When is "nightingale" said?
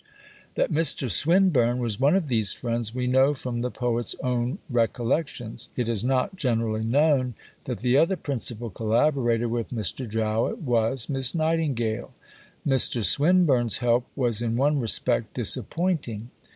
11.35-12.15